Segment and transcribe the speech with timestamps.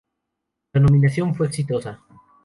[0.73, 1.99] La nominación fue exitosa.